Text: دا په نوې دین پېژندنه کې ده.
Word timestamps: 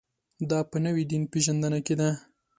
دا 0.49 0.59
په 0.71 0.77
نوې 0.85 1.03
دین 1.11 1.23
پېژندنه 1.31 1.79
کې 1.85 1.95
ده. 1.99 2.09